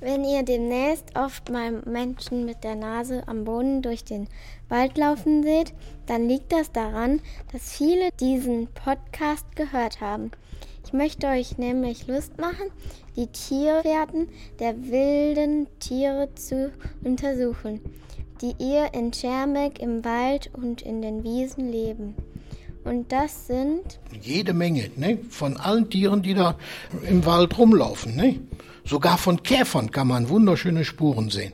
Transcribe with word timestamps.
Wenn 0.00 0.24
ihr 0.24 0.44
demnächst 0.44 1.16
oft 1.16 1.50
mal 1.50 1.82
Menschen 1.84 2.44
mit 2.44 2.62
der 2.62 2.76
Nase 2.76 3.24
am 3.26 3.44
Boden 3.44 3.82
durch 3.82 4.04
den 4.04 4.28
Wald 4.68 4.96
laufen 4.96 5.42
seht, 5.42 5.72
dann 6.06 6.28
liegt 6.28 6.52
das 6.52 6.70
daran, 6.70 7.20
dass 7.52 7.72
viele 7.72 8.10
diesen 8.20 8.68
Podcast 8.68 9.56
gehört 9.56 10.00
haben. 10.00 10.30
Ich 10.84 10.92
möchte 10.92 11.26
euch 11.26 11.58
nämlich 11.58 12.06
Lust 12.06 12.38
machen, 12.38 12.70
die 13.16 13.26
Tierwerten 13.26 14.28
der 14.60 14.90
wilden 14.90 15.66
Tiere 15.80 16.28
zu 16.34 16.72
untersuchen, 17.04 17.80
die 18.40 18.54
ihr 18.58 18.94
in 18.94 19.12
Schermbeck 19.12 19.80
im 19.80 20.04
Wald 20.04 20.50
und 20.54 20.82
in 20.82 21.02
den 21.02 21.24
Wiesen 21.24 21.70
leben. 21.70 22.14
Und 22.84 23.12
das 23.12 23.48
sind 23.48 23.98
jede 24.22 24.54
Menge 24.54 24.90
ne? 24.96 25.18
von 25.28 25.56
allen 25.58 25.90
Tieren, 25.90 26.22
die 26.22 26.32
da 26.32 26.56
im 27.06 27.26
Wald 27.26 27.58
rumlaufen. 27.58 28.16
Ne? 28.16 28.40
Sogar 28.88 29.18
von 29.18 29.42
Käfern 29.42 29.90
kann 29.90 30.06
man 30.06 30.30
wunderschöne 30.30 30.82
Spuren 30.82 31.28
sehen. 31.28 31.52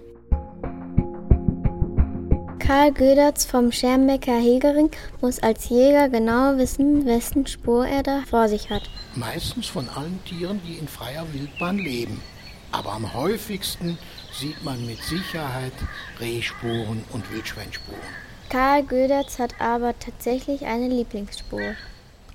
Karl 2.60 2.92
Gödertz 2.92 3.44
vom 3.44 3.72
Schermbecker 3.72 4.38
Hegering 4.38 4.92
muss 5.20 5.40
als 5.40 5.68
Jäger 5.68 6.08
genau 6.08 6.56
wissen, 6.58 7.04
wessen 7.06 7.44
Spur 7.48 7.88
er 7.88 8.04
da 8.04 8.22
vor 8.30 8.48
sich 8.48 8.70
hat. 8.70 8.88
Meistens 9.16 9.66
von 9.66 9.88
allen 9.88 10.20
Tieren, 10.24 10.60
die 10.64 10.74
in 10.74 10.86
freier 10.86 11.26
Wildbahn 11.32 11.78
leben. 11.78 12.22
Aber 12.70 12.92
am 12.92 13.12
häufigsten 13.12 13.98
sieht 14.32 14.62
man 14.62 14.86
mit 14.86 15.02
Sicherheit 15.02 15.72
Rehspuren 16.20 17.02
und 17.10 17.32
Wildschweinspuren. 17.32 17.98
Karl 18.48 18.84
Gödertz 18.84 19.40
hat 19.40 19.60
aber 19.60 19.98
tatsächlich 19.98 20.66
eine 20.66 20.86
Lieblingsspur. 20.86 21.74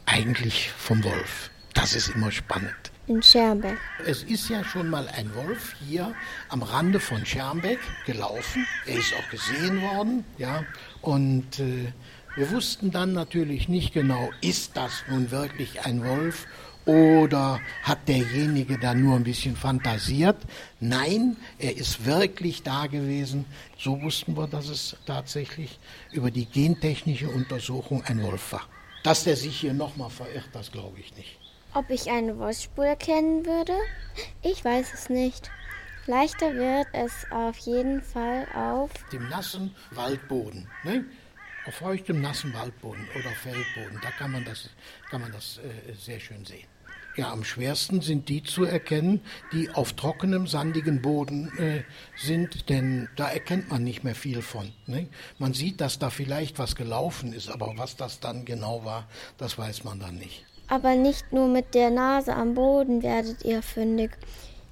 Eigentlich 0.06 0.72
vom 0.72 1.02
Wolf. 1.06 1.52
Das 1.74 1.96
ist 1.96 2.10
immer 2.10 2.32
spannend 2.32 2.92
in 3.10 3.22
Schermbeck. 3.22 3.78
Es 4.06 4.24
ist 4.24 4.50
ja 4.50 4.64
schon 4.64 4.90
mal 4.90 5.08
ein 5.10 5.34
Wolf 5.36 5.76
hier 5.88 6.14
am 6.50 6.62
Rande 6.62 7.00
von 7.00 7.26
Schermbeck 7.26 7.80
gelaufen. 8.06 8.66
Er 8.86 8.98
ist 8.98 9.14
auch 9.16 9.30
gesehen 9.30 9.82
worden, 9.82 10.24
ja. 10.38 10.64
Und 11.02 11.60
äh, 11.60 11.92
wir 12.36 12.52
wussten 12.52 12.92
dann 12.92 13.14
natürlich 13.14 13.68
nicht 13.68 13.94
genau, 13.94 14.30
ist 14.42 14.78
das 14.78 15.04
nun 15.10 15.32
wirklich 15.32 15.86
ein 15.86 16.06
Wolf 16.06 16.48
oder 16.86 17.60
hat 17.84 18.08
derjenige 18.08 18.78
da 18.80 18.94
nur 18.94 19.16
ein 19.16 19.24
bisschen 19.24 19.56
fantasiert? 19.56 20.38
Nein, 20.80 21.36
er 21.58 21.76
ist 21.76 22.06
wirklich 22.06 22.64
da 22.64 22.88
gewesen. 22.88 23.46
So 23.78 24.02
wussten 24.02 24.38
wir, 24.38 24.48
dass 24.48 24.70
es 24.70 24.96
tatsächlich 25.06 25.80
über 26.12 26.32
die 26.32 26.46
gentechnische 26.46 27.30
Untersuchung 27.30 28.04
ein 28.06 28.22
Wolf 28.24 28.54
war. 28.54 28.68
Dass 29.04 29.24
der 29.24 29.36
sich 29.36 29.60
hier 29.60 29.74
nochmal 29.74 30.10
verirrt, 30.10 30.50
das 30.54 30.72
glaube 30.72 31.00
ich 31.00 31.16
nicht. 31.16 31.38
Ob 31.74 31.92
ich 31.92 32.10
eine 32.10 32.38
Wolfsspur 32.40 32.86
erkennen 32.86 33.46
würde? 33.46 33.74
Ich 34.42 34.66
weiß 34.66 34.92
es 34.94 35.10
nicht. 35.10 35.52
Leichter 36.08 36.56
wird 36.56 36.88
es 36.94 37.28
auf 37.30 37.58
jeden 37.60 38.02
Fall 38.02 38.48
auf 38.56 38.90
dem 39.12 39.30
nassen 39.30 39.76
Waldboden. 39.92 40.68
Ne? 40.84 41.06
Auf 41.68 41.76
feuchtem, 41.76 42.22
nassen 42.22 42.52
Waldboden 42.56 43.08
oder 43.20 43.30
Feldboden. 43.30 44.00
Da 44.02 44.10
kann 44.10 44.32
man 44.32 44.44
das, 44.46 44.70
kann 45.12 45.22
man 45.22 45.32
das 45.32 45.60
äh, 45.60 45.94
sehr 45.94 46.20
schön 46.20 46.44
sehen. 46.44 46.66
Ja, 47.16 47.32
am 47.32 47.44
schwersten 47.44 48.02
sind 48.02 48.30
die 48.30 48.42
zu 48.42 48.64
erkennen, 48.64 49.22
die 49.52 49.70
auf 49.70 49.94
trockenem, 49.94 50.48
sandigen 50.48 51.02
Boden 51.02 51.56
äh, 51.58 51.84
sind, 52.16 52.70
denn 52.70 53.10
da 53.16 53.30
erkennt 53.30 53.70
man 53.70 53.84
nicht 53.84 54.04
mehr 54.04 54.16
viel 54.16 54.42
von. 54.42 54.72
Ne? 54.88 55.08
Man 55.38 55.54
sieht, 55.54 55.82
dass 55.82 56.00
da 56.00 56.10
vielleicht 56.10 56.58
was 56.58 56.76
gelaufen 56.76 57.34
ist, 57.34 57.50
aber 57.50 57.74
was 57.78 57.96
das 57.96 58.20
dann 58.20 58.46
genau 58.46 58.86
war, 58.86 59.08
das 59.38 59.58
weiß 59.58 59.84
man 59.84 60.00
dann 60.00 60.16
nicht. 60.16 60.46
Aber 60.70 60.96
nicht 60.96 61.34
nur 61.34 61.48
mit 61.48 61.74
der 61.74 61.90
Nase 61.90 62.36
am 62.36 62.54
Boden 62.54 63.02
werdet 63.02 63.44
ihr 63.44 63.62
fündig. 63.62 64.12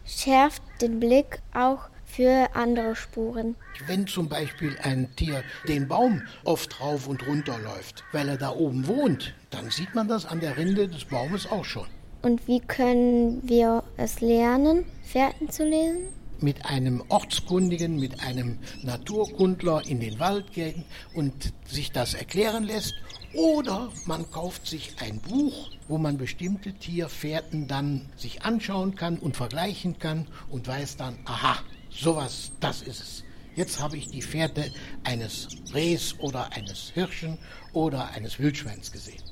Schärft 0.05 0.61
den 0.81 0.99
Blick 0.99 1.39
auch 1.53 1.89
für 2.05 2.47
andere 2.55 2.95
Spuren. 2.95 3.55
Wenn 3.85 4.07
zum 4.07 4.29
Beispiel 4.29 4.77
ein 4.81 5.09
Tier 5.15 5.43
den 5.67 5.87
Baum 5.87 6.21
oft 6.45 6.79
rauf 6.79 7.07
und 7.07 7.27
runter 7.27 7.57
läuft, 7.59 8.03
weil 8.11 8.29
er 8.29 8.37
da 8.37 8.51
oben 8.51 8.87
wohnt, 8.87 9.33
dann 9.49 9.69
sieht 9.69 9.93
man 9.93 10.07
das 10.07 10.25
an 10.25 10.39
der 10.39 10.57
Rinde 10.57 10.87
des 10.87 11.05
Baumes 11.05 11.49
auch 11.49 11.65
schon. 11.65 11.87
Und 12.21 12.47
wie 12.47 12.59
können 12.59 13.47
wir 13.47 13.83
es 13.97 14.21
lernen, 14.21 14.85
Fährten 15.03 15.49
zu 15.49 15.63
lesen? 15.63 16.07
Mit 16.39 16.65
einem 16.65 17.03
Ortskundigen, 17.09 17.99
mit 17.99 18.19
einem 18.21 18.59
Naturkundler 18.83 19.85
in 19.85 19.99
den 19.99 20.19
Wald 20.19 20.53
gehen 20.53 20.85
und 21.13 21.53
sich 21.65 21.91
das 21.91 22.13
erklären 22.13 22.63
lässt 22.63 22.93
oder 23.33 23.91
man 24.05 24.29
kauft 24.31 24.65
sich 24.65 24.95
ein 24.99 25.19
Buch, 25.19 25.71
wo 25.87 25.97
man 25.97 26.17
bestimmte 26.17 26.73
Tierfährten 26.73 27.67
dann 27.67 28.09
sich 28.15 28.43
anschauen 28.43 28.95
kann 28.95 29.17
und 29.17 29.35
vergleichen 29.35 29.99
kann 29.99 30.27
und 30.49 30.67
weiß 30.67 30.97
dann, 30.97 31.17
aha, 31.25 31.59
sowas, 31.89 32.51
das 32.59 32.81
ist 32.81 33.01
es. 33.01 33.23
Jetzt 33.55 33.79
habe 33.79 33.97
ich 33.97 34.07
die 34.07 34.21
Fährte 34.21 34.71
eines 35.03 35.47
Rehs 35.73 36.15
oder 36.19 36.53
eines 36.53 36.91
Hirschen 36.93 37.37
oder 37.73 38.11
eines 38.11 38.39
Wildschweins 38.39 38.91
gesehen. 38.91 39.23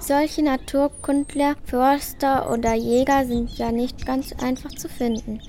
Solche 0.00 0.42
Naturkundler, 0.42 1.54
Förster 1.64 2.50
oder 2.50 2.74
Jäger 2.74 3.24
sind 3.26 3.56
ja 3.58 3.70
nicht 3.70 4.06
ganz 4.06 4.32
einfach 4.42 4.70
zu 4.70 4.88
finden. 4.88 5.40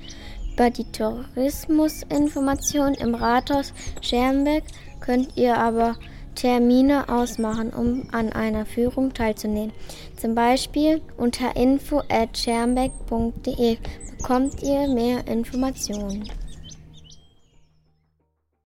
Über 0.52 0.68
die 0.68 0.84
Tourismusinformation 0.92 2.92
im 2.94 3.14
Rathaus 3.14 3.72
Schermbeck 4.02 4.64
könnt 5.00 5.38
ihr 5.38 5.56
aber 5.56 5.96
Termine 6.34 7.08
ausmachen, 7.08 7.70
um 7.70 8.08
an 8.12 8.30
einer 8.32 8.66
Führung 8.66 9.14
teilzunehmen. 9.14 9.72
Zum 10.16 10.34
Beispiel 10.34 11.00
unter 11.16 11.56
info 11.56 12.02
at 12.10 12.36
schermbeck.de 12.36 13.78
bekommt 14.18 14.62
ihr 14.62 14.86
mehr 14.86 15.26
Informationen. 15.28 16.28